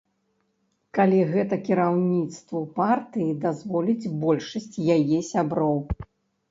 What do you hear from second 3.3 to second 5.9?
дазволіць большасць яе сяброў.